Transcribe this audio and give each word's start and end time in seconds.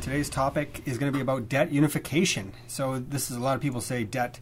today's 0.00 0.30
topic 0.30 0.82
is 0.86 0.98
going 0.98 1.12
to 1.12 1.16
be 1.16 1.22
about 1.22 1.48
debt 1.48 1.72
unification. 1.72 2.52
So 2.66 2.98
this 2.98 3.30
is 3.30 3.36
a 3.36 3.40
lot 3.40 3.54
of 3.54 3.60
people 3.62 3.80
say 3.80 4.04
debt 4.04 4.40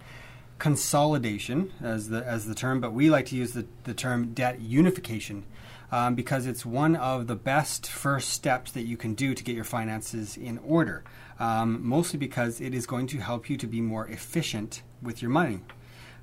consolidation 0.59 1.73
as 1.83 2.09
the 2.09 2.25
as 2.27 2.47
the 2.47 2.55
term, 2.55 2.81
but 2.81 2.93
we 2.93 3.11
like 3.11 3.27
to 3.27 3.37
use 3.37 3.53
the, 3.53 3.67
the 3.85 3.95
term 3.95 4.33
debt 4.33 4.61
unification 4.61 5.45
um, 5.91 6.15
because 6.15 6.47
it's 6.47 6.65
one 6.65 6.97
of 6.97 7.27
the 7.27 7.35
best 7.35 7.87
first 7.87 8.31
steps 8.31 8.73
that 8.73 8.83
you 8.83 8.97
can 8.97 9.15
do 9.15 9.35
to 9.35 9.45
get 9.45 9.55
your 9.55 9.65
finances 9.65 10.37
in 10.37 10.59
order. 10.59 11.05
Um, 11.39 11.87
mostly 11.87 12.19
because 12.19 12.61
it 12.61 12.75
is 12.75 12.87
going 12.87 13.07
to 13.09 13.19
help 13.19 13.51
you 13.51 13.57
to 13.57 13.67
be 13.67 13.81
more 13.81 14.07
efficient 14.07 14.83
with 15.03 15.21
your 15.21 15.31
money. 15.31 15.61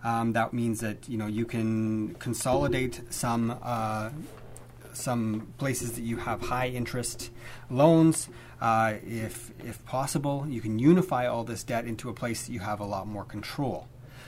Um, 0.04 0.34
that 0.34 0.54
means 0.54 0.80
that 0.80 1.10
you 1.10 1.18
know 1.18 1.28
you 1.28 1.46
can 1.46 2.16
consolidate 2.16 3.02
some 3.10 3.58
uh, 3.62 4.10
some 5.00 5.54
places 5.58 5.94
that 5.94 6.02
you 6.02 6.18
have 6.18 6.42
high 6.42 6.68
interest 6.68 7.32
loans. 7.70 8.30
Uh, 8.62 8.96
if 9.06 9.52
if 9.60 9.84
possible, 9.86 10.46
you 10.50 10.62
can 10.62 10.80
unify 10.80 11.26
all 11.28 11.44
this 11.44 11.64
debt 11.64 11.86
into 11.86 12.10
a 12.10 12.14
place 12.14 12.46
that 12.46 12.54
you 12.54 12.60
have 12.60 12.80
a 12.80 12.86
lot 12.86 13.08
more 13.08 13.24
control. 13.24 13.88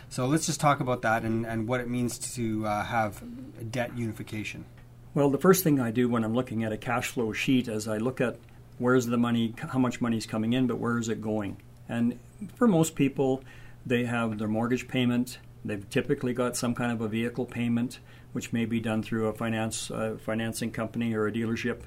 So 0.10 0.26
let's 0.26 0.46
just 0.46 0.60
talk 0.60 0.82
about 0.82 1.04
that 1.04 1.24
and, 1.24 1.46
and 1.46 1.68
what 1.68 1.80
it 1.80 1.90
means 1.90 2.18
to 2.36 2.66
uh, 2.66 2.84
have 2.84 3.24
debt 3.72 3.98
unification. 3.98 4.66
Well, 5.14 5.30
the 5.30 5.38
first 5.38 5.64
thing 5.64 5.80
I 5.80 5.92
do 5.92 6.10
when 6.10 6.24
I'm 6.24 6.34
looking 6.34 6.64
at 6.64 6.72
a 6.72 6.78
cash 6.78 7.08
flow 7.08 7.32
sheet 7.34 7.68
is 7.68 7.88
I 7.88 7.98
look 7.98 8.20
at 8.20 8.38
where's 8.78 9.06
the 9.06 9.18
money, 9.18 9.54
how 9.58 9.80
much 9.80 10.02
money 10.02 10.18
is 10.18 10.26
coming 10.26 10.54
in, 10.54 10.68
but 10.68 10.80
where 10.80 10.98
is 10.98 11.08
it 11.08 11.22
going? 11.22 11.58
And 11.88 12.20
for 12.56 12.68
most 12.68 12.96
people, 12.96 13.44
they 13.86 14.06
have 14.06 14.38
their 14.38 14.48
mortgage 14.48 14.88
payment. 14.88 15.38
They've 15.64 15.88
typically 15.90 16.34
got 16.34 16.58
some 16.58 16.74
kind 16.74 16.92
of 16.92 17.02
a 17.02 17.08
vehicle 17.08 17.46
payment, 17.46 18.00
which 18.34 18.52
may 18.52 18.66
be 18.66 18.80
done 18.80 19.04
through 19.04 19.28
a 19.28 19.34
finance 19.34 19.92
uh, 19.92 20.18
financing 20.20 20.72
company 20.72 21.14
or 21.14 21.28
a 21.28 21.32
dealership. 21.32 21.82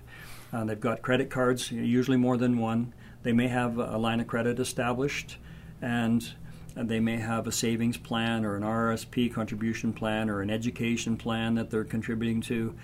Uh, 0.53 0.65
they've 0.65 0.81
got 0.81 1.03
credit 1.03 1.31
cards, 1.31 1.73
usually 1.73 2.17
more 2.17 2.37
than 2.37 2.59
one. 2.59 2.95
They 3.25 3.33
may 3.33 3.49
have 3.49 3.79
a 3.79 3.99
line 3.99 4.21
of 4.21 4.27
credit 4.27 4.61
established, 4.61 5.39
and 5.83 6.35
they 6.77 7.01
may 7.01 7.17
have 7.17 7.47
a 7.47 7.53
savings 7.53 7.97
plan 7.97 8.45
or 8.45 8.57
an 8.57 8.63
RSP 8.63 9.33
contribution 9.33 9.93
plan 9.93 10.29
or 10.29 10.41
an 10.41 10.51
education 10.51 11.17
plan 11.17 11.55
that 11.55 11.71
they're 11.71 11.85
contributing 11.85 12.41
to. 12.43 12.75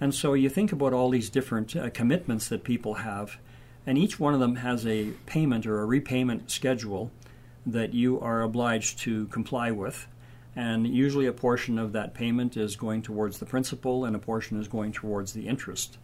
And 0.00 0.14
so 0.14 0.34
you 0.34 0.48
think 0.48 0.70
about 0.70 0.92
all 0.92 1.10
these 1.10 1.30
different 1.30 1.74
uh, 1.74 1.90
commitments 1.90 2.48
that 2.48 2.62
people 2.62 2.94
have, 2.94 3.38
and 3.86 3.98
each 3.98 4.20
one 4.20 4.34
of 4.34 4.40
them 4.40 4.56
has 4.56 4.86
a 4.86 5.10
payment 5.26 5.66
or 5.66 5.80
a 5.80 5.86
repayment 5.86 6.50
schedule 6.50 7.10
that 7.66 7.94
you 7.94 8.20
are 8.20 8.42
obliged 8.42 8.98
to 9.00 9.26
comply 9.26 9.70
with. 9.70 10.06
And 10.58 10.88
usually 10.88 11.26
a 11.26 11.32
portion 11.32 11.78
of 11.78 11.92
that 11.92 12.14
payment 12.14 12.56
is 12.56 12.74
going 12.74 13.02
towards 13.02 13.38
the 13.38 13.46
principal 13.46 14.04
and 14.04 14.16
a 14.16 14.18
portion 14.18 14.58
is 14.58 14.66
going 14.66 14.90
towards 14.90 15.32
the 15.32 15.46
interest. 15.46 15.98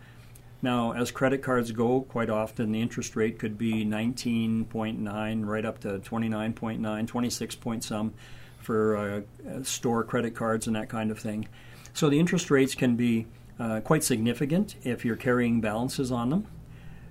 Now, 0.62 0.92
as 0.92 1.10
credit 1.10 1.42
cards 1.42 1.72
go, 1.72 2.02
quite 2.02 2.30
often 2.30 2.70
the 2.70 2.80
interest 2.80 3.16
rate 3.16 3.40
could 3.40 3.58
be 3.58 3.84
19.9 3.84 5.44
right 5.44 5.64
up 5.64 5.80
to 5.80 5.98
29.9, 5.98 7.06
26 7.08 7.54
point 7.56 7.82
some 7.82 8.14
for 8.58 8.96
uh, 8.96 9.62
store 9.64 10.04
credit 10.04 10.36
cards 10.36 10.68
and 10.68 10.76
that 10.76 10.88
kind 10.88 11.10
of 11.10 11.18
thing. 11.18 11.48
So 11.92 12.08
the 12.08 12.20
interest 12.20 12.48
rates 12.48 12.76
can 12.76 12.94
be 12.94 13.26
uh, 13.58 13.80
quite 13.80 14.04
significant 14.04 14.76
if 14.84 15.04
you're 15.04 15.16
carrying 15.16 15.60
balances 15.62 16.12
on 16.12 16.30
them. 16.30 16.46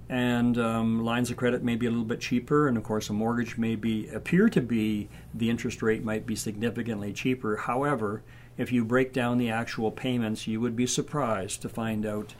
And 0.09 0.57
um, 0.57 1.03
lines 1.03 1.31
of 1.31 1.37
credit 1.37 1.63
may 1.63 1.75
be 1.75 1.85
a 1.85 1.89
little 1.89 2.05
bit 2.05 2.19
cheaper, 2.19 2.67
and 2.67 2.77
of 2.77 2.83
course, 2.83 3.09
a 3.09 3.13
mortgage 3.13 3.57
may 3.57 3.75
be 3.75 4.09
appear 4.09 4.49
to 4.49 4.61
be 4.61 5.07
the 5.33 5.49
interest 5.49 5.81
rate 5.81 6.03
might 6.03 6.25
be 6.25 6.35
significantly 6.35 7.13
cheaper. 7.13 7.55
However, 7.55 8.21
if 8.57 8.71
you 8.71 8.83
break 8.83 9.13
down 9.13 9.37
the 9.37 9.49
actual 9.49 9.91
payments, 9.91 10.45
you 10.45 10.59
would 10.61 10.75
be 10.75 10.85
surprised 10.85 11.61
to 11.61 11.69
find 11.69 12.05
out 12.05 12.33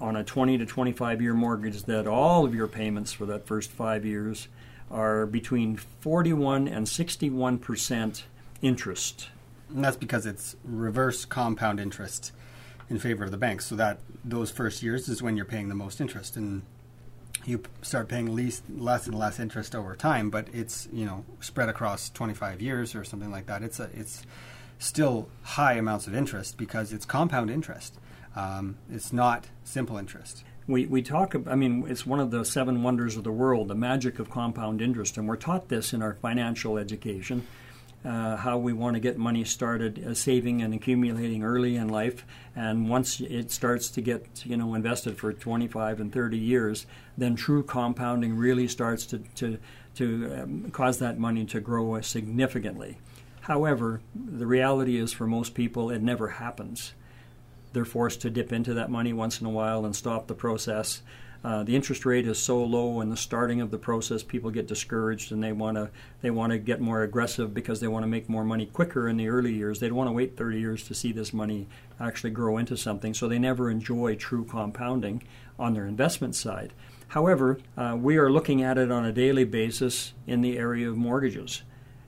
on 0.00 0.16
a 0.16 0.24
20 0.24 0.58
to 0.58 0.66
25 0.66 1.22
year 1.22 1.34
mortgage 1.34 1.84
that 1.84 2.06
all 2.06 2.44
of 2.44 2.54
your 2.54 2.66
payments 2.66 3.12
for 3.12 3.26
that 3.26 3.46
first 3.46 3.70
five 3.70 4.04
years 4.04 4.48
are 4.90 5.26
between 5.26 5.76
41 5.76 6.68
and 6.68 6.88
61 6.88 7.58
percent 7.58 8.24
interest. 8.62 9.28
And 9.70 9.84
that's 9.84 9.96
because 9.96 10.26
it's 10.26 10.56
reverse 10.64 11.24
compound 11.24 11.78
interest 11.80 12.32
in 12.90 12.98
favor 12.98 13.24
of 13.24 13.30
the 13.30 13.36
banks. 13.36 13.66
So 13.66 13.76
that 13.76 13.98
those 14.24 14.50
first 14.50 14.82
years 14.82 15.08
is 15.08 15.22
when 15.22 15.36
you're 15.36 15.46
paying 15.46 15.68
the 15.68 15.74
most 15.74 16.00
interest, 16.00 16.36
and 16.36 16.62
you 17.44 17.62
start 17.82 18.08
paying 18.08 18.34
least, 18.34 18.64
less 18.68 19.06
and 19.06 19.18
less 19.18 19.38
interest 19.38 19.74
over 19.74 19.94
time. 19.94 20.30
But 20.30 20.48
it's 20.52 20.88
you 20.92 21.04
know 21.04 21.24
spread 21.40 21.68
across 21.68 22.10
25 22.10 22.60
years 22.60 22.94
or 22.94 23.04
something 23.04 23.30
like 23.30 23.46
that. 23.46 23.62
It's 23.62 23.80
a, 23.80 23.90
it's 23.94 24.24
still 24.78 25.28
high 25.42 25.74
amounts 25.74 26.06
of 26.06 26.14
interest 26.14 26.56
because 26.56 26.92
it's 26.92 27.04
compound 27.04 27.50
interest. 27.50 27.98
Um, 28.36 28.76
it's 28.90 29.12
not 29.12 29.46
simple 29.64 29.96
interest. 29.96 30.44
We, 30.66 30.86
we 30.86 31.02
talk, 31.02 31.34
I 31.46 31.54
mean, 31.54 31.86
it's 31.88 32.06
one 32.06 32.20
of 32.20 32.30
the 32.30 32.44
seven 32.44 32.82
wonders 32.82 33.16
of 33.16 33.24
the 33.24 33.32
world, 33.32 33.68
the 33.68 33.74
magic 33.74 34.18
of 34.18 34.30
compound 34.30 34.82
interest, 34.82 35.16
and 35.16 35.26
we're 35.26 35.36
taught 35.36 35.68
this 35.68 35.92
in 35.92 36.02
our 36.02 36.14
financial 36.14 36.76
education. 36.76 37.46
Uh, 38.04 38.36
how 38.36 38.56
we 38.56 38.72
want 38.72 38.94
to 38.94 39.00
get 39.00 39.18
money 39.18 39.42
started 39.42 40.06
uh, 40.06 40.14
saving 40.14 40.62
and 40.62 40.72
accumulating 40.72 41.42
early 41.42 41.74
in 41.74 41.88
life. 41.88 42.24
And 42.54 42.88
once 42.88 43.20
it 43.20 43.50
starts 43.50 43.88
to 43.90 44.00
get 44.00 44.46
you 44.46 44.56
know 44.56 44.74
invested 44.74 45.18
for 45.18 45.32
25 45.32 45.98
and 45.98 46.12
30 46.12 46.38
years 46.38 46.86
then 47.16 47.34
true 47.34 47.64
compounding 47.64 48.36
really 48.36 48.68
starts 48.68 49.04
to 49.06 49.18
to, 49.34 49.58
to 49.96 50.32
um, 50.40 50.70
cause 50.70 51.00
that 51.00 51.18
money 51.18 51.44
to 51.46 51.58
grow 51.58 52.00
significantly. 52.00 52.98
However 53.40 54.00
the 54.14 54.46
reality 54.46 54.96
is 54.96 55.12
for 55.12 55.26
most 55.26 55.54
people 55.54 55.90
it 55.90 56.00
never 56.00 56.28
happens. 56.28 56.92
They're 57.72 57.84
forced 57.84 58.20
to 58.20 58.30
dip 58.30 58.52
into 58.52 58.74
that 58.74 58.90
money 58.90 59.12
once 59.12 59.40
in 59.40 59.46
a 59.46 59.50
while 59.50 59.84
and 59.84 59.94
stop 59.94 60.28
the 60.28 60.34
process. 60.34 61.02
Uh, 61.44 61.62
the 61.62 61.76
interest 61.76 62.04
rate 62.04 62.26
is 62.26 62.38
so 62.38 62.62
low 62.62 63.00
in 63.00 63.10
the 63.10 63.16
starting 63.16 63.60
of 63.60 63.70
the 63.70 63.78
process, 63.78 64.24
people 64.24 64.50
get 64.50 64.66
discouraged 64.66 65.30
and 65.30 65.42
they 65.42 65.52
want 65.52 65.76
to 65.76 65.88
they 66.20 66.30
want 66.30 66.50
to 66.50 66.58
get 66.58 66.80
more 66.80 67.02
aggressive 67.02 67.54
because 67.54 67.78
they 67.78 67.86
want 67.86 68.02
to 68.02 68.08
make 68.08 68.28
more 68.28 68.42
money 68.42 68.66
quicker 68.66 69.08
in 69.08 69.16
the 69.16 69.28
early 69.28 69.52
years. 69.52 69.78
They 69.78 69.86
don't 69.86 69.96
want 69.96 70.08
to 70.08 70.12
wait 70.12 70.36
30 70.36 70.58
years 70.58 70.82
to 70.88 70.94
see 70.94 71.12
this 71.12 71.32
money 71.32 71.68
actually 72.00 72.30
grow 72.30 72.58
into 72.58 72.76
something, 72.76 73.14
so 73.14 73.28
they 73.28 73.38
never 73.38 73.70
enjoy 73.70 74.16
true 74.16 74.44
compounding 74.44 75.22
on 75.58 75.74
their 75.74 75.86
investment 75.86 76.34
side. 76.34 76.72
However, 77.08 77.58
uh, 77.76 77.96
we 77.98 78.16
are 78.16 78.30
looking 78.30 78.62
at 78.62 78.76
it 78.76 78.90
on 78.90 79.04
a 79.04 79.12
daily 79.12 79.44
basis 79.44 80.14
in 80.26 80.40
the 80.40 80.58
area 80.58 80.90
of 80.90 80.96
mortgages, 80.96 81.62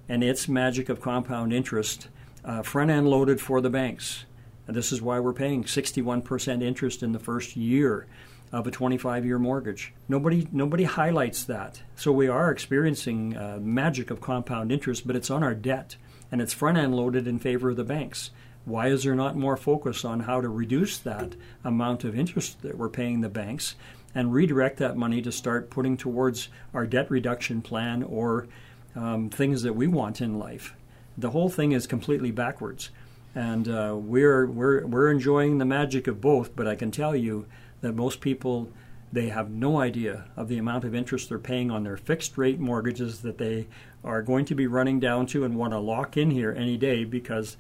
and 0.09 0.25
its 0.25 0.49
magic 0.49 0.89
of 0.89 1.01
compound 1.01 1.53
interest, 1.53 2.09
uh, 2.45 2.63
front 2.63 2.91
end 2.91 3.09
loaded 3.09 3.41
for 3.41 3.61
the 3.61 3.71
banks. 3.71 4.25
And 4.67 4.77
this 4.77 4.93
is 4.93 5.01
why 5.01 5.21
we're 5.21 5.33
paying 5.33 5.65
61% 5.65 6.63
interest 6.63 7.03
in 7.03 7.13
the 7.13 7.19
first 7.19 7.57
year 7.57 8.07
of 8.53 8.67
a 8.67 8.71
25 8.71 9.25
year 9.25 9.39
mortgage. 9.39 9.93
Nobody, 10.09 10.49
nobody 10.53 10.85
highlights 10.85 11.45
that. 11.45 11.83
So 11.97 12.13
we 12.13 12.29
are 12.29 12.51
experiencing 12.51 13.37
uh, 13.37 13.59
magic 13.61 14.11
of 14.11 14.21
compound 14.21 14.73
interest, 14.73 15.07
but 15.07 15.17
it's 15.17 15.31
on 15.31 15.43
our 15.43 15.55
debt 15.55 15.97
and 16.33 16.41
it's 16.41 16.53
front 16.53 16.79
end 16.79 16.95
loaded 16.95 17.27
in 17.27 17.39
favor 17.39 17.71
of 17.71 17.77
the 17.77 17.85
banks. 17.85 18.31
Why 18.65 18.89
is 18.89 19.05
there 19.05 19.15
not 19.15 19.37
more 19.37 19.57
focus 19.57 20.05
on 20.05 20.21
how 20.21 20.41
to 20.41 20.49
reduce 20.49 20.99
that 20.99 21.35
amount 21.65 22.05
of 22.05 22.19
interest 22.19 22.63
that 22.63 22.77
we're 22.77 22.89
paying 22.89 23.21
the 23.21 23.29
banks 23.29 23.75
and 24.15 24.33
redirect 24.33 24.79
that 24.79 24.97
money 24.97 25.23
to 25.23 25.33
start 25.33 25.71
putting 25.71 25.97
towards 25.97 26.49
our 26.75 26.87
debt 26.87 27.11
reduction 27.11 27.63
plan 27.63 28.03
or 28.03 28.49
um, 28.97 29.31
things 29.31 29.63
that 29.63 29.75
we 29.75 29.87
want 29.87 30.21
in 30.21 30.39
life? 30.39 30.75
The 31.17 31.31
whole 31.31 31.49
thing 31.49 31.73
is 31.73 31.87
completely 31.87 32.31
backwards 32.31 32.91
and 33.35 33.69
uh, 33.69 33.95
we're 33.97 34.47
we're 34.47 34.87
we're 34.87 35.11
enjoying 35.11 35.59
the 35.59 35.65
magic 35.65 36.07
of 36.07 36.21
both. 36.21 36.57
But 36.57 36.67
I 36.67 36.75
can 36.75 36.91
tell 36.91 37.15
you 37.15 37.47
that 37.81 37.95
most 37.95 38.21
people 38.21 38.69
they 39.13 39.29
have 39.29 39.51
no 39.51 39.81
idea 39.81 40.25
of 40.37 40.49
the 40.49 40.59
amount 40.59 40.85
of 40.85 40.95
interest 40.95 41.29
they're 41.29 41.39
paying 41.39 41.71
on 41.71 41.83
their 41.83 41.97
fixed 41.97 42.39
rate 42.39 42.61
mortgages 42.61 43.23
that 43.23 43.39
they 43.39 43.67
are 44.05 44.23
going 44.23 44.45
to 44.45 44.55
be 44.55 44.69
running 44.69 45.01
down 45.01 45.27
to 45.27 45.45
and 45.45 45.57
want 45.57 45.73
to 45.73 45.79
lock 45.79 46.17
in 46.17 46.31
here 46.31 46.55
any 46.57 46.77
day 46.77 47.05
because 47.05 47.57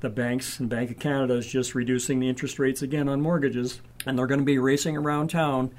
the 0.00 0.10
banks 0.10 0.60
and 0.60 0.68
Bank 0.68 0.90
of 0.90 0.98
Canada 0.98 1.34
is 1.34 1.46
just 1.46 1.74
reducing 1.74 2.20
the 2.20 2.28
interest 2.28 2.58
rates 2.58 2.82
again 2.82 3.08
on 3.08 3.20
mortgages, 3.20 3.80
and 4.06 4.18
they're 4.18 4.26
going 4.26 4.40
to 4.40 4.46
be 4.46 4.58
racing 4.58 4.96
around 4.96 5.28
town 5.28 5.70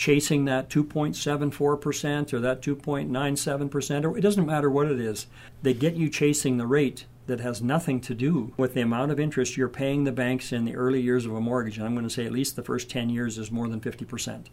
chasing 0.00 0.46
that 0.46 0.70
2.74% 0.70 2.32
or 2.32 2.40
that 2.40 2.62
2.97% 2.62 4.04
or 4.04 4.16
it 4.16 4.22
doesn't 4.22 4.46
matter 4.46 4.70
what 4.70 4.90
it 4.90 4.98
is. 4.98 5.26
They 5.60 5.74
get 5.74 5.94
you 5.94 6.08
chasing 6.08 6.56
the 6.56 6.66
rate 6.66 7.04
that 7.26 7.40
has 7.40 7.62
nothing 7.62 8.00
to 8.00 8.14
do 8.14 8.52
with 8.56 8.74
the 8.74 8.80
amount 8.80 9.12
of 9.12 9.20
interest 9.20 9.56
you're 9.56 9.68
paying 9.68 10.04
the 10.04 10.12
banks 10.12 10.52
in 10.52 10.64
the 10.64 10.74
early 10.74 11.00
years 11.00 11.26
of 11.26 11.34
a 11.34 11.40
mortgage. 11.40 11.76
And 11.78 11.86
I'm 11.86 11.94
going 11.94 12.08
to 12.08 12.10
say 12.12 12.26
at 12.26 12.32
least 12.32 12.56
the 12.56 12.62
first 12.62 12.90
10 12.90 13.10
years 13.10 13.38
is 13.38 13.50
more 13.50 13.68
than 13.68 13.80
50%. 13.80 14.46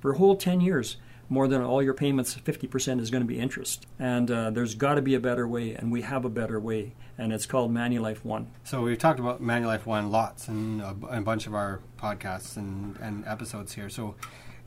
For 0.00 0.12
a 0.12 0.18
whole 0.18 0.36
10 0.36 0.60
years, 0.60 0.96
more 1.28 1.48
than 1.48 1.62
all 1.62 1.82
your 1.82 1.94
payments, 1.94 2.34
50% 2.34 3.00
is 3.00 3.10
going 3.10 3.22
to 3.22 3.26
be 3.26 3.38
interest. 3.38 3.86
And 3.98 4.30
uh, 4.30 4.50
there's 4.50 4.74
got 4.74 4.94
to 4.94 5.02
be 5.02 5.14
a 5.14 5.20
better 5.20 5.48
way, 5.48 5.74
and 5.74 5.90
we 5.90 6.02
have 6.02 6.24
a 6.24 6.28
better 6.28 6.60
way, 6.60 6.94
and 7.16 7.32
it's 7.32 7.46
called 7.46 7.72
Manulife 7.72 8.24
One. 8.24 8.50
So 8.64 8.82
we've 8.82 8.98
talked 8.98 9.18
about 9.18 9.42
Manulife 9.42 9.86
One 9.86 10.10
lots 10.10 10.48
in 10.48 10.80
a, 10.80 11.16
a 11.16 11.20
bunch 11.22 11.46
of 11.46 11.54
our 11.54 11.80
podcasts 11.98 12.56
and, 12.56 12.98
and 12.98 13.26
episodes 13.26 13.72
here. 13.72 13.88
So 13.88 14.14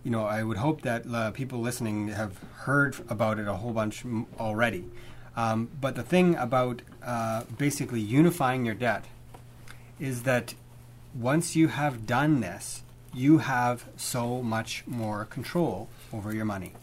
you 0.08 0.12
know, 0.12 0.26
I 0.26 0.42
would 0.42 0.58
hope 0.58 0.84
that 0.84 1.06
uh, 1.06 1.32
people 1.32 1.60
listening 1.60 2.08
have 2.08 2.40
heard 2.60 2.96
about 3.10 3.40
it 3.40 3.48
a 3.48 3.54
whole 3.54 3.74
bunch 3.74 4.06
already. 4.40 4.86
Um, 5.38 5.70
but 5.80 5.96
the 5.96 6.04
thing 6.04 6.36
about 6.36 6.82
uh, 7.06 7.44
basically 7.58 8.02
unifying 8.02 8.66
your 8.66 8.76
debt 8.76 9.06
is 10.00 10.24
that 10.24 10.56
once 11.14 11.56
you 11.56 11.70
have 11.70 12.06
done 12.06 12.42
this, 12.42 12.82
you 13.14 13.38
have 13.38 13.86
so 13.96 14.42
much 14.44 14.84
more 14.86 15.24
control 15.26 15.88
over 16.12 16.34
your 16.34 16.46
money. 16.46 16.74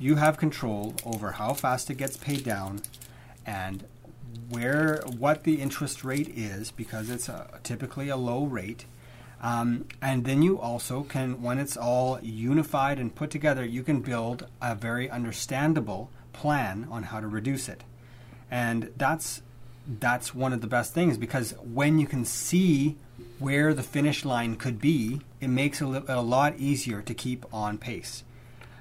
you 0.00 0.16
have 0.16 0.38
control 0.38 0.94
over 1.04 1.32
how 1.32 1.52
fast 1.52 1.90
it 1.90 1.96
gets 1.96 2.16
paid 2.16 2.42
down 2.42 2.80
and 3.44 3.84
where 4.48 5.02
what 5.18 5.44
the 5.44 5.60
interest 5.60 6.02
rate 6.02 6.28
is 6.34 6.70
because 6.70 7.10
it's 7.10 7.28
a, 7.28 7.60
typically 7.62 8.08
a 8.08 8.16
low 8.16 8.44
rate. 8.44 8.86
Um, 9.42 9.86
and 10.00 10.24
then 10.24 10.42
you 10.42 10.58
also 10.58 11.02
can, 11.02 11.42
when 11.42 11.58
it's 11.58 11.76
all 11.76 12.18
unified 12.22 12.98
and 12.98 13.14
put 13.14 13.30
together, 13.30 13.64
you 13.64 13.82
can 13.82 14.00
build 14.00 14.46
a 14.60 14.74
very 14.74 15.08
understandable 15.10 16.10
plan 16.32 16.86
on 16.90 17.04
how 17.04 17.20
to 17.20 17.26
reduce 17.26 17.68
it. 17.68 17.84
And 18.50 18.92
that's 18.96 19.42
that's 19.98 20.34
one 20.34 20.52
of 20.52 20.60
the 20.60 20.66
best 20.66 20.92
things 20.92 21.16
because 21.16 21.52
when 21.62 21.98
you 21.98 22.06
can 22.06 22.24
see 22.24 22.96
where 23.38 23.74
the 23.74 23.82
finish 23.82 24.24
line 24.24 24.56
could 24.56 24.80
be, 24.80 25.20
it 25.40 25.48
makes 25.48 25.80
it 25.80 26.04
a 26.08 26.20
lot 26.20 26.56
easier 26.58 27.02
to 27.02 27.14
keep 27.14 27.44
on 27.52 27.78
pace. 27.78 28.22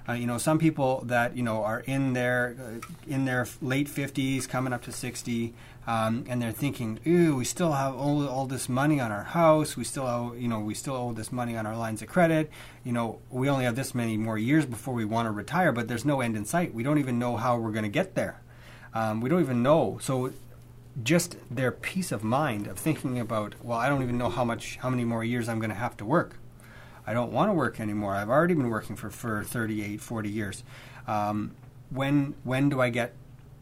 Uh, 0.09 0.13
you 0.13 0.25
know, 0.25 0.39
some 0.39 0.57
people 0.57 1.03
that 1.06 1.38
you 1.38 1.44
know 1.44 1.63
are 1.63 1.81
in 1.81 2.13
their 2.13 2.56
uh, 2.59 2.88
in 3.07 3.25
their 3.25 3.45
late 3.61 3.88
fifties, 3.88 4.47
coming 4.47 4.73
up 4.73 4.81
to 4.81 4.91
sixty, 4.91 5.53
um, 5.85 6.25
and 6.27 6.41
they're 6.41 6.51
thinking, 6.51 7.00
"Ooh, 7.06 7.35
we 7.35 7.45
still 7.45 7.73
have 7.73 7.95
all, 7.95 8.27
all 8.27 8.47
this 8.47 8.67
money 8.67 9.00
on 9.00 9.11
our 9.11 9.25
house. 9.25 9.77
We 9.77 9.83
still 9.83 10.07
owe, 10.07 10.33
you 10.33 10.47
know, 10.47 10.61
we 10.61 10.73
still 10.73 10.95
owe 10.95 11.13
this 11.13 11.31
money 11.31 11.56
on 11.56 11.67
our 11.67 11.77
lines 11.77 12.01
of 12.01 12.07
credit. 12.07 12.50
You 12.83 12.91
know, 12.91 13.19
we 13.29 13.50
only 13.50 13.65
have 13.65 13.75
this 13.75 13.94
many 13.94 14.17
more 14.17 14.38
years 14.39 14.65
before 14.65 14.95
we 14.95 15.06
want 15.06 15.27
to 15.27 15.31
retire, 15.31 15.71
but 15.71 15.88
there's 15.88 16.06
no 16.06 16.21
end 16.21 16.35
in 16.35 16.45
sight. 16.45 16.73
We 16.73 16.81
don't 16.81 16.97
even 16.97 17.19
know 17.19 17.38
how 17.38 17.59
we're 17.59 17.71
going 17.71 17.83
to 17.83 17.89
get 17.89 18.15
there. 18.15 18.41
Um, 18.95 19.21
we 19.21 19.29
don't 19.29 19.41
even 19.41 19.62
know. 19.62 20.00
So 20.01 20.33
just 21.03 21.38
their 21.51 21.71
peace 21.71 22.12
of 22.12 22.23
mind 22.23 22.65
of 22.65 22.79
thinking 22.79 23.19
about, 23.19 23.53
well, 23.62 23.77
I 23.77 23.88
don't 23.89 24.01
even 24.01 24.17
know 24.17 24.29
how 24.29 24.44
much, 24.44 24.77
how 24.77 24.89
many 24.89 25.05
more 25.05 25.23
years 25.23 25.47
I'm 25.47 25.59
going 25.59 25.69
to 25.69 25.75
have 25.75 25.95
to 25.97 26.05
work. 26.05 26.38
I 27.09 27.13
don't 27.13 27.31
want 27.31 27.50
to 27.50 27.53
work 27.53 27.79
anymore. 27.79 28.13
I've 28.13 28.29
already 28.29 28.53
been 28.53 28.69
working 28.69 28.95
for, 28.95 29.09
for 29.09 29.44
38, 29.44 30.00
40 30.00 30.29
years. 30.29 30.63
Um, 31.07 31.56
when, 31.89 32.35
when 32.44 32.69
do 32.69 32.81
I 32.81 32.91
get 32.91 33.15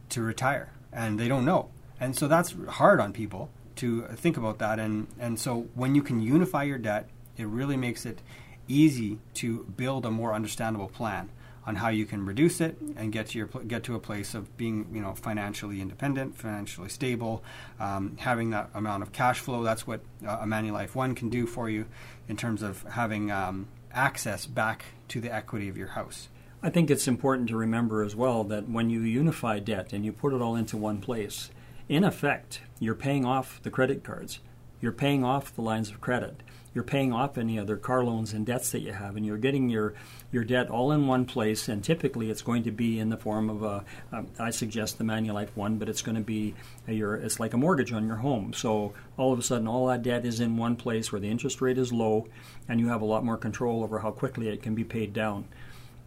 to 0.10 0.22
retire? 0.22 0.74
And 0.92 1.18
they 1.18 1.30
don't 1.30 1.46
know. 1.46 1.70
And 1.98 2.14
so 2.14 2.28
that's 2.28 2.54
hard 2.68 3.00
on 3.00 3.14
people 3.14 3.50
to 3.78 4.02
think 4.08 4.36
about 4.36 4.60
that. 4.60 4.80
And, 4.80 5.08
and 5.18 5.40
so 5.40 5.70
when 5.76 5.96
you 5.96 6.02
can 6.02 6.22
unify 6.22 6.64
your 6.64 6.78
debt, 6.78 7.08
it 7.38 7.48
really 7.48 7.78
makes 7.78 8.06
it 8.06 8.22
easy 8.68 9.18
to 9.36 9.64
build 9.78 10.06
a 10.06 10.12
more 10.12 10.34
understandable 10.34 10.90
plan 10.90 11.30
on 11.68 11.76
how 11.76 11.90
you 11.90 12.06
can 12.06 12.26
reduce 12.26 12.62
it 12.62 12.78
and 12.96 13.12
get 13.12 13.28
to 13.28 13.38
your 13.38 13.48
get 13.68 13.84
to 13.84 13.94
a 13.94 14.00
place 14.00 14.34
of 14.34 14.56
being 14.56 14.88
you 14.94 15.02
know 15.02 15.14
financially 15.14 15.82
independent, 15.82 16.36
financially 16.36 16.88
stable, 16.88 17.44
um, 17.80 18.16
having 18.18 18.50
that 18.52 18.70
amount 18.74 19.04
of 19.04 19.12
cash 19.12 19.42
flow. 19.42 19.62
That's 19.64 19.86
what 19.86 20.00
uh, 20.26 20.38
a 20.42 20.46
Manulife 20.46 20.96
One 20.96 21.14
can 21.14 21.30
do 21.30 21.46
for 21.46 21.70
you 21.70 21.86
in 22.30 22.38
terms 22.38 22.62
of 22.64 22.84
having 22.84 23.30
um, 23.32 23.68
access 23.94 24.46
back 24.46 24.86
to 25.10 25.20
the 25.20 25.32
equity 25.32 25.68
of 25.68 25.78
your 25.78 25.90
house. 25.90 26.30
I 26.64 26.70
think 26.70 26.90
it's 26.90 27.08
important 27.08 27.50
to 27.50 27.58
remember 27.58 28.02
as 28.02 28.16
well 28.16 28.44
that 28.46 28.70
when 28.70 28.90
you 28.90 29.02
unify 29.02 29.60
debt 29.60 29.94
and 29.94 30.06
you 30.06 30.12
put 30.12 30.34
it 30.34 30.42
all 30.42 30.56
into 30.56 30.78
one 30.78 31.02
place, 31.02 31.52
in 31.90 32.04
effect, 32.04 32.62
you're 32.80 32.96
paying 32.96 33.26
off 33.26 33.62
the 33.62 33.70
credit 33.70 34.04
cards, 34.04 34.40
you're 34.82 34.92
paying 34.92 35.24
off 35.24 35.54
the 35.54 35.62
lines 35.62 35.90
of 35.90 36.02
credit, 36.02 36.42
you're 36.78 36.84
paying 36.84 37.12
off 37.12 37.40
any 37.40 37.58
other 37.58 37.76
car 37.76 38.04
loans 38.04 38.34
and 38.34 38.46
debts 38.46 38.70
that 38.70 38.82
you 38.82 38.94
have, 38.94 39.16
and 39.16 39.26
you're 39.26 39.36
getting 39.36 39.68
your 39.68 39.96
your 40.32 40.44
debt 40.44 40.70
all 40.70 40.92
in 40.92 41.08
one 41.08 41.26
place. 41.26 41.68
And 41.68 41.84
typically, 41.84 42.30
it's 42.30 42.44
going 42.44 42.62
to 42.66 42.72
be 42.72 43.00
in 43.00 43.10
the 43.10 43.18
form 43.18 43.50
of 43.50 43.64
a. 43.64 43.84
Um, 44.12 44.28
I 44.38 44.52
suggest 44.52 45.00
the 45.00 45.04
Manulife 45.04 45.50
one, 45.56 45.80
but 45.80 45.90
it's 45.90 46.04
going 46.04 46.18
to 46.18 46.24
be 46.24 46.54
a, 46.88 46.94
your. 46.94 47.16
It's 47.16 47.40
like 47.40 47.56
a 47.56 47.58
mortgage 47.58 47.92
on 47.94 48.06
your 48.06 48.18
home. 48.18 48.54
So 48.54 48.94
all 49.18 49.34
of 49.34 49.40
a 49.40 49.42
sudden, 49.42 49.68
all 49.68 49.88
that 49.88 50.04
debt 50.04 50.24
is 50.24 50.40
in 50.40 50.56
one 50.56 50.76
place 50.76 51.12
where 51.12 51.20
the 51.20 51.32
interest 51.32 51.62
rate 51.62 51.80
is 51.80 51.92
low, 51.92 52.28
and 52.70 52.80
you 52.80 52.90
have 52.90 53.02
a 53.02 53.06
lot 53.06 53.26
more 53.26 53.38
control 53.38 53.82
over 53.82 53.98
how 53.98 54.12
quickly 54.12 54.48
it 54.50 54.62
can 54.62 54.76
be 54.76 54.84
paid 54.84 55.14
down. 55.14 55.46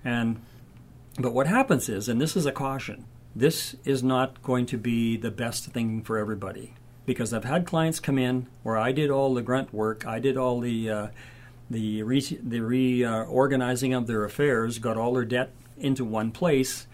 And 0.04 0.40
but 1.18 1.34
what 1.34 1.48
happens 1.48 1.88
is, 1.88 2.08
and 2.08 2.20
this 2.20 2.36
is 2.36 2.46
a 2.46 2.52
caution. 2.52 3.06
This 3.34 3.74
is 3.84 4.04
not 4.04 4.40
going 4.44 4.66
to 4.66 4.78
be 4.78 5.16
the 5.16 5.32
best 5.32 5.64
thing 5.66 6.02
for 6.02 6.16
everybody 6.16 6.74
because 7.06 7.32
I've 7.32 7.44
had 7.44 7.66
clients 7.66 8.00
come 8.00 8.18
in 8.18 8.46
where 8.62 8.78
I 8.78 8.92
did 8.92 9.10
all 9.10 9.34
the 9.34 9.42
grunt 9.42 9.72
work, 9.72 10.06
I 10.06 10.18
did 10.18 10.36
all 10.36 10.60
the 10.60 10.90
uh, 10.90 11.06
the 11.70 12.02
re, 12.02 12.20
the 12.20 12.60
reorganizing 12.60 13.94
uh, 13.94 13.98
of 13.98 14.06
their 14.06 14.24
affairs, 14.24 14.78
got 14.78 14.96
all 14.96 15.14
their 15.14 15.24
debt 15.24 15.50
into 15.78 16.04
one 16.04 16.32
place. 16.32 16.86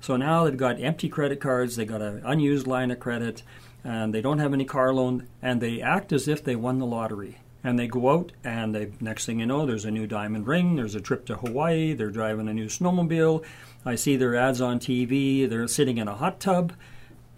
So 0.00 0.16
now 0.16 0.44
they've 0.44 0.56
got 0.56 0.80
empty 0.80 1.08
credit 1.08 1.40
cards, 1.40 1.76
they 1.76 1.84
got 1.84 2.02
an 2.02 2.22
unused 2.24 2.66
line 2.66 2.90
of 2.90 3.00
credit, 3.00 3.42
and 3.82 4.14
they 4.14 4.20
don't 4.20 4.38
have 4.38 4.52
any 4.52 4.64
car 4.64 4.92
loan, 4.92 5.26
and 5.42 5.60
they 5.60 5.80
act 5.80 6.12
as 6.12 6.28
if 6.28 6.44
they 6.44 6.56
won 6.56 6.78
the 6.78 6.86
lottery. 6.86 7.38
And 7.62 7.78
they 7.78 7.86
go 7.86 8.10
out, 8.10 8.32
and 8.42 8.74
they 8.74 8.92
next 9.00 9.26
thing 9.26 9.40
you 9.40 9.46
know, 9.46 9.66
there's 9.66 9.84
a 9.84 9.90
new 9.90 10.06
diamond 10.06 10.46
ring, 10.46 10.76
there's 10.76 10.94
a 10.94 11.00
trip 11.00 11.26
to 11.26 11.36
Hawaii, 11.36 11.92
they're 11.92 12.10
driving 12.10 12.48
a 12.48 12.54
new 12.54 12.66
snowmobile. 12.66 13.44
I 13.84 13.94
see 13.94 14.16
their 14.16 14.36
ads 14.36 14.60
on 14.60 14.78
TV, 14.78 15.48
they're 15.48 15.68
sitting 15.68 15.98
in 15.98 16.08
a 16.08 16.14
hot 16.14 16.40
tub, 16.40 16.72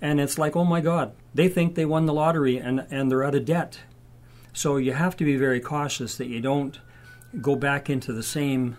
and 0.03 0.21
it's 0.21 0.37
like, 0.37 0.57
oh 0.57 0.65
my 0.65 0.81
God, 0.81 1.13
they 1.33 1.49
think 1.49 1.77
they 1.77 1.87
won 1.87 2.07
the 2.07 2.13
lottery 2.13 2.59
and, 2.59 2.85
and 2.91 3.09
they're 3.09 3.25
out 3.25 3.37
of 3.37 3.45
debt. 3.45 3.79
So 4.53 4.77
you 4.77 4.93
have 4.93 5.17
to 5.17 5.25
be 5.25 5.37
very 5.37 5.61
cautious 5.61 6.17
that 6.17 6.27
you 6.27 6.41
don't 6.41 6.79
go 7.41 7.55
back 7.55 7.89
into 7.89 8.13
the 8.13 8.23
same 8.23 8.77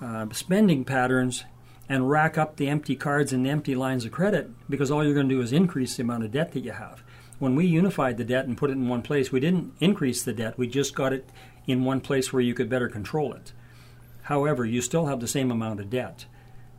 uh, 0.00 0.26
spending 0.32 0.84
patterns 0.84 1.44
and 1.90 2.10
rack 2.10 2.38
up 2.38 2.56
the 2.56 2.68
empty 2.68 2.96
cards 2.96 3.32
and 3.32 3.44
the 3.44 3.50
empty 3.50 3.74
lines 3.74 4.06
of 4.06 4.12
credit 4.12 4.50
because 4.68 4.90
all 4.90 5.04
you're 5.04 5.14
going 5.14 5.28
to 5.28 5.34
do 5.34 5.42
is 5.42 5.52
increase 5.52 5.96
the 5.96 6.02
amount 6.02 6.24
of 6.24 6.32
debt 6.32 6.52
that 6.52 6.64
you 6.64 6.72
have. 6.72 7.04
When 7.38 7.54
we 7.54 7.66
unified 7.66 8.16
the 8.16 8.24
debt 8.24 8.46
and 8.46 8.56
put 8.56 8.70
it 8.70 8.74
in 8.74 8.88
one 8.88 9.02
place, 9.02 9.30
we 9.30 9.40
didn't 9.40 9.74
increase 9.78 10.24
the 10.24 10.32
debt, 10.32 10.58
we 10.58 10.66
just 10.66 10.94
got 10.94 11.12
it 11.12 11.28
in 11.66 11.84
one 11.84 12.00
place 12.00 12.32
where 12.32 12.42
you 12.42 12.54
could 12.54 12.70
better 12.70 12.88
control 12.88 13.34
it. 13.34 13.52
However, 14.22 14.64
you 14.64 14.80
still 14.80 15.06
have 15.06 15.20
the 15.20 15.28
same 15.28 15.50
amount 15.50 15.80
of 15.80 15.90
debt. 15.90 16.24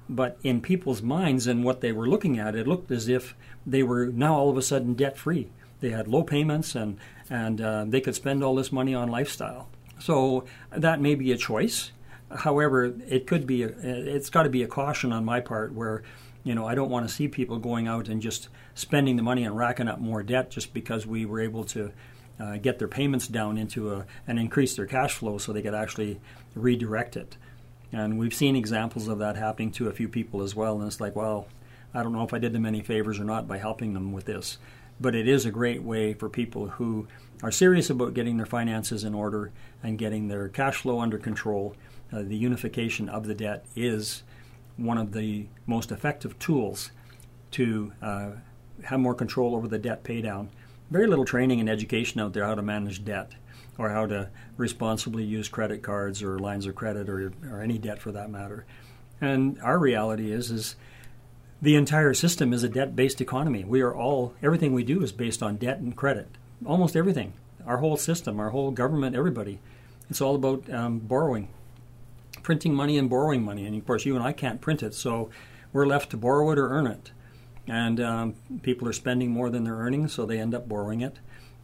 But 0.09 0.37
in 0.43 0.61
people's 0.61 1.01
minds 1.01 1.47
and 1.47 1.63
what 1.63 1.81
they 1.81 1.91
were 1.91 2.07
looking 2.07 2.39
at, 2.39 2.55
it 2.55 2.67
looked 2.67 2.91
as 2.91 3.07
if 3.07 3.35
they 3.65 3.83
were 3.83 4.07
now 4.07 4.35
all 4.35 4.49
of 4.49 4.57
a 4.57 4.61
sudden 4.61 4.93
debt 4.93 5.17
free. 5.17 5.49
They 5.79 5.89
had 5.89 6.07
low 6.07 6.23
payments 6.23 6.75
and 6.75 6.97
and 7.29 7.59
uh, 7.59 7.85
they 7.87 8.01
could 8.01 8.15
spend 8.15 8.43
all 8.43 8.55
this 8.55 8.71
money 8.71 8.95
on 8.95 9.09
lifestyle. 9.09 9.67
So 9.99 10.45
that 10.71 11.01
may 11.01 11.15
be 11.15 11.31
a 11.31 11.37
choice. 11.37 11.91
However, 12.33 12.93
it 13.07 13.27
could 13.27 13.45
be 13.45 13.63
a, 13.63 13.67
it's 13.67 14.29
got 14.29 14.43
to 14.43 14.49
be 14.49 14.63
a 14.63 14.67
caution 14.67 15.11
on 15.11 15.25
my 15.25 15.39
part 15.39 15.73
where 15.73 16.03
you 16.43 16.55
know 16.55 16.65
I 16.65 16.75
don't 16.75 16.89
want 16.89 17.07
to 17.07 17.13
see 17.13 17.27
people 17.27 17.57
going 17.57 17.87
out 17.87 18.07
and 18.07 18.21
just 18.21 18.49
spending 18.75 19.17
the 19.17 19.23
money 19.23 19.43
and 19.43 19.57
racking 19.57 19.87
up 19.87 19.99
more 19.99 20.23
debt 20.23 20.51
just 20.51 20.73
because 20.73 21.05
we 21.05 21.25
were 21.25 21.41
able 21.41 21.63
to 21.65 21.91
uh, 22.39 22.57
get 22.57 22.79
their 22.79 22.87
payments 22.87 23.27
down 23.27 23.57
into 23.57 23.93
a, 23.93 24.05
and 24.27 24.39
increase 24.39 24.75
their 24.75 24.85
cash 24.85 25.15
flow 25.15 25.37
so 25.37 25.51
they 25.51 25.61
could 25.61 25.73
actually 25.73 26.19
redirect 26.55 27.17
it. 27.17 27.37
And 27.91 28.19
we've 28.19 28.33
seen 28.33 28.55
examples 28.55 29.07
of 29.07 29.19
that 29.19 29.35
happening 29.35 29.71
to 29.73 29.87
a 29.87 29.93
few 29.93 30.07
people 30.07 30.41
as 30.41 30.55
well. 30.55 30.77
And 30.77 30.87
it's 30.87 30.99
like, 30.99 31.15
well, 31.15 31.47
I 31.93 32.03
don't 32.03 32.13
know 32.13 32.23
if 32.23 32.33
I 32.33 32.39
did 32.39 32.53
them 32.53 32.65
any 32.65 32.81
favors 32.81 33.19
or 33.19 33.23
not 33.23 33.47
by 33.47 33.57
helping 33.57 33.93
them 33.93 34.11
with 34.11 34.25
this. 34.25 34.57
But 34.99 35.15
it 35.15 35.27
is 35.27 35.45
a 35.45 35.51
great 35.51 35.83
way 35.83 36.13
for 36.13 36.27
people 36.27 36.67
who 36.69 37.07
are 37.43 37.51
serious 37.51 37.89
about 37.89 38.13
getting 38.13 38.37
their 38.37 38.45
finances 38.45 39.03
in 39.03 39.13
order 39.13 39.51
and 39.83 39.97
getting 39.97 40.27
their 40.27 40.49
cash 40.49 40.77
flow 40.77 40.99
under 40.99 41.17
control. 41.17 41.75
Uh, 42.11 42.23
the 42.23 42.35
unification 42.35 43.07
of 43.07 43.27
the 43.27 43.35
debt 43.35 43.65
is 43.75 44.23
one 44.75 44.97
of 44.97 45.11
the 45.11 45.47
most 45.65 45.91
effective 45.91 46.37
tools 46.39 46.91
to 47.51 47.93
uh, 48.01 48.31
have 48.83 48.99
more 48.99 49.15
control 49.15 49.55
over 49.55 49.67
the 49.67 49.77
debt 49.77 50.03
paydown. 50.03 50.47
Very 50.89 51.07
little 51.07 51.25
training 51.25 51.59
and 51.59 51.69
education 51.69 52.21
out 52.21 52.33
there 52.33 52.45
how 52.45 52.55
to 52.55 52.61
manage 52.61 53.03
debt 53.03 53.33
or 53.77 53.89
how 53.89 54.05
to 54.07 54.29
responsibly 54.57 55.23
use 55.23 55.47
credit 55.47 55.83
cards 55.83 56.23
or 56.23 56.39
lines 56.39 56.65
of 56.65 56.75
credit 56.75 57.09
or, 57.09 57.31
or 57.49 57.61
any 57.61 57.77
debt 57.77 57.99
for 57.99 58.11
that 58.11 58.29
matter. 58.29 58.65
And 59.21 59.59
our 59.61 59.79
reality 59.79 60.31
is 60.31 60.51
is 60.51 60.75
the 61.61 61.75
entire 61.75 62.13
system 62.13 62.53
is 62.53 62.63
a 62.63 62.69
debt-based 62.69 63.21
economy. 63.21 63.63
We 63.63 63.81
are 63.81 63.95
all 63.95 64.33
everything 64.43 64.73
we 64.73 64.83
do 64.83 65.01
is 65.01 65.11
based 65.11 65.41
on 65.41 65.57
debt 65.57 65.79
and 65.79 65.95
credit. 65.95 66.27
Almost 66.65 66.95
everything, 66.95 67.33
our 67.65 67.77
whole 67.77 67.97
system, 67.97 68.39
our 68.39 68.49
whole 68.49 68.71
government, 68.71 69.15
everybody. 69.15 69.59
It's 70.09 70.21
all 70.21 70.35
about 70.35 70.71
um, 70.71 70.99
borrowing, 70.99 71.49
printing 72.43 72.73
money 72.73 72.97
and 72.97 73.09
borrowing 73.09 73.43
money. 73.43 73.65
And 73.65 73.75
of 73.75 73.85
course, 73.85 74.05
you 74.05 74.15
and 74.15 74.23
I 74.23 74.33
can't 74.33 74.61
print 74.61 74.81
it, 74.81 74.93
so 74.93 75.29
we're 75.73 75.85
left 75.85 76.11
to 76.11 76.17
borrow 76.17 76.51
it 76.51 76.59
or 76.59 76.69
earn 76.69 76.87
it. 76.87 77.11
And 77.67 77.99
um, 77.99 78.35
people 78.61 78.87
are 78.87 78.93
spending 78.93 79.31
more 79.31 79.49
than 79.49 79.65
they're 79.65 79.75
earning, 79.75 80.07
so 80.07 80.25
they 80.25 80.39
end 80.39 80.55
up 80.55 80.69
borrowing 80.69 81.01
it 81.01 81.17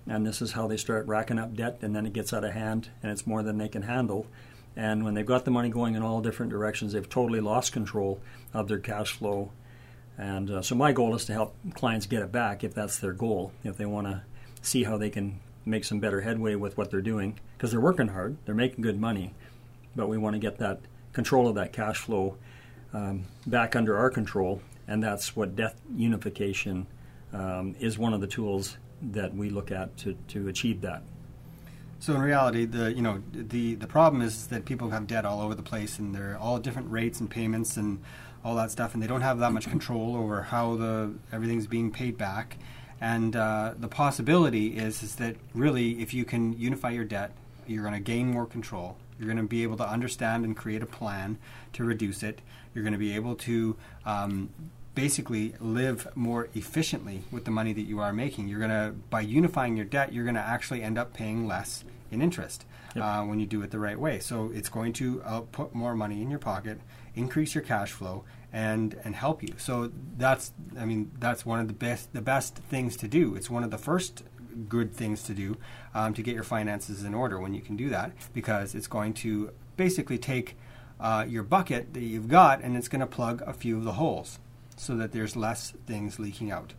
and 0.07 0.25
this 0.25 0.41
is 0.41 0.51
how 0.51 0.67
they 0.67 0.77
start 0.77 1.07
racking 1.07 1.39
up 1.39 1.55
debt, 1.55 1.79
and 1.81 1.95
then 1.95 2.05
it 2.05 2.13
gets 2.13 2.33
out 2.33 2.43
of 2.43 2.51
hand, 2.51 2.89
and 3.01 3.11
it's 3.11 3.27
more 3.27 3.43
than 3.43 3.57
they 3.57 3.69
can 3.69 3.83
handle. 3.83 4.27
And 4.75 5.05
when 5.05 5.13
they've 5.13 5.25
got 5.25 5.45
the 5.45 5.51
money 5.51 5.69
going 5.69 5.95
in 5.95 6.01
all 6.01 6.21
different 6.21 6.51
directions, 6.51 6.93
they've 6.93 7.09
totally 7.09 7.39
lost 7.39 7.71
control 7.71 8.19
of 8.53 8.67
their 8.67 8.79
cash 8.79 9.11
flow. 9.11 9.51
And 10.17 10.49
uh, 10.49 10.61
so 10.61 10.75
my 10.75 10.91
goal 10.91 11.15
is 11.15 11.25
to 11.25 11.33
help 11.33 11.55
clients 11.73 12.05
get 12.05 12.21
it 12.21 12.31
back 12.31 12.63
if 12.63 12.73
that's 12.73 12.99
their 12.99 13.13
goal, 13.13 13.51
if 13.63 13.77
they 13.77 13.85
want 13.85 14.07
to 14.07 14.23
see 14.61 14.83
how 14.83 14.97
they 14.97 15.09
can 15.09 15.39
make 15.65 15.85
some 15.85 15.99
better 15.99 16.21
headway 16.21 16.55
with 16.55 16.77
what 16.77 16.91
they're 16.91 17.01
doing, 17.01 17.39
because 17.55 17.71
they're 17.71 17.79
working 17.79 18.09
hard, 18.09 18.37
they're 18.45 18.55
making 18.55 18.81
good 18.81 18.99
money, 18.99 19.33
but 19.95 20.09
we 20.09 20.17
want 20.17 20.33
to 20.33 20.39
get 20.39 20.57
that 20.57 20.81
control 21.13 21.47
of 21.47 21.55
that 21.55 21.71
cash 21.71 21.97
flow 21.97 22.35
um, 22.93 23.23
back 23.47 23.75
under 23.75 23.97
our 23.97 24.09
control, 24.09 24.61
and 24.87 25.01
that's 25.01 25.35
what 25.35 25.55
debt 25.55 25.75
unification 25.95 26.85
um, 27.31 27.75
is 27.79 27.97
one 27.97 28.13
of 28.13 28.21
the 28.21 28.27
tools 28.27 28.77
that 29.11 29.35
we 29.35 29.49
look 29.49 29.71
at 29.71 29.95
to, 29.97 30.15
to 30.29 30.47
achieve 30.47 30.81
that. 30.81 31.03
So 31.99 32.13
in 32.13 32.21
reality, 32.21 32.65
the 32.65 32.91
you 32.91 33.01
know 33.01 33.23
the 33.31 33.75
the 33.75 33.87
problem 33.87 34.21
is 34.21 34.47
that 34.47 34.65
people 34.65 34.89
have 34.89 35.07
debt 35.07 35.23
all 35.25 35.39
over 35.39 35.55
the 35.55 35.63
place, 35.63 35.99
and 35.99 36.13
they're 36.13 36.37
all 36.37 36.59
different 36.59 36.91
rates 36.91 37.21
and 37.21 37.29
payments 37.29 37.77
and 37.77 38.01
all 38.43 38.55
that 38.55 38.71
stuff, 38.71 38.93
and 38.93 39.01
they 39.01 39.07
don't 39.07 39.21
have 39.21 39.39
that 39.39 39.53
much 39.53 39.69
control 39.69 40.17
over 40.17 40.41
how 40.41 40.75
the 40.75 41.13
everything's 41.31 41.65
being 41.65 41.91
paid 41.91 42.17
back. 42.17 42.57
And 42.99 43.35
uh, 43.37 43.75
the 43.79 43.87
possibility 43.87 44.77
is 44.77 45.01
is 45.01 45.15
that 45.15 45.37
really, 45.53 46.01
if 46.01 46.13
you 46.13 46.25
can 46.25 46.51
unify 46.59 46.89
your 46.89 47.05
debt, 47.05 47.31
you're 47.67 47.83
going 47.83 47.93
to 47.93 48.01
gain 48.01 48.31
more 48.31 48.45
control. 48.45 48.97
You're 49.17 49.27
going 49.27 49.37
to 49.37 49.43
be 49.43 49.63
able 49.63 49.77
to 49.77 49.87
understand 49.87 50.43
and 50.43 50.57
create 50.57 50.81
a 50.81 50.85
plan 50.85 51.37
to 51.73 51.85
reduce 51.85 52.21
it. 52.21 52.41
You're 52.73 52.83
going 52.83 52.93
to 52.93 52.99
be 52.99 53.15
able 53.15 53.35
to 53.35 53.77
um, 54.05 54.49
basically 54.95 55.53
live 55.59 56.07
more 56.15 56.49
efficiently 56.53 57.23
with 57.31 57.45
the 57.45 57.51
money 57.51 57.73
that 57.73 57.81
you 57.81 57.99
are 57.99 58.13
making. 58.13 58.47
You're 58.47 58.59
going 58.59 58.71
to, 58.71 58.93
by 59.09 59.21
unifying 59.21 59.75
your 59.75 59.85
debt, 59.85 60.13
you're 60.13 60.23
going 60.23 60.35
to 60.35 60.41
actually 60.41 60.83
end 60.83 60.97
up 60.97 61.13
paying 61.13 61.47
less 61.47 61.83
in 62.11 62.21
interest 62.21 62.65
yep. 62.95 63.03
uh, 63.03 63.23
when 63.23 63.39
you 63.39 63.45
do 63.45 63.61
it 63.61 63.71
the 63.71 63.79
right 63.79 63.99
way. 63.99 64.19
So 64.19 64.51
it's 64.53 64.69
going 64.69 64.93
to 64.93 65.21
uh, 65.23 65.41
put 65.51 65.73
more 65.73 65.95
money 65.95 66.21
in 66.21 66.29
your 66.29 66.39
pocket, 66.39 66.79
increase 67.15 67.55
your 67.55 67.63
cash 67.63 67.91
flow, 67.91 68.23
and 68.51 68.95
and 69.03 69.15
help 69.15 69.41
you. 69.41 69.55
So 69.57 69.91
that's, 70.15 70.53
I 70.77 70.85
mean, 70.85 71.11
that's 71.19 71.43
one 71.43 71.59
of 71.59 71.67
the 71.67 71.73
best 71.73 72.13
the 72.13 72.21
best 72.21 72.55
things 72.55 72.95
to 72.97 73.07
do. 73.07 73.35
It's 73.35 73.49
one 73.49 73.63
of 73.63 73.71
the 73.71 73.79
first 73.79 74.23
good 74.69 74.93
things 74.93 75.23
to 75.23 75.33
do 75.33 75.57
um, 75.95 76.13
to 76.13 76.21
get 76.21 76.35
your 76.35 76.43
finances 76.43 77.03
in 77.03 77.15
order 77.15 77.39
when 77.39 77.55
you 77.55 77.61
can 77.61 77.75
do 77.75 77.89
that 77.89 78.11
because 78.33 78.75
it's 78.75 78.85
going 78.85 79.13
to 79.13 79.51
basically 79.77 80.19
take 80.19 80.55
uh, 80.99 81.25
your 81.27 81.41
bucket 81.41 81.93
that 81.95 82.01
you've 82.01 82.27
got 82.27 82.61
and 82.61 82.77
it's 82.77 82.87
going 82.87 82.99
to 82.99 83.07
plug 83.07 83.41
a 83.47 83.53
few 83.53 83.77
of 83.77 83.83
the 83.83 83.93
holes 83.93 84.37
so 84.83 84.95
that 84.97 85.13
there's 85.13 85.35
less 85.35 85.71
things 85.85 86.19
leaking 86.19 86.51
out. 86.51 86.73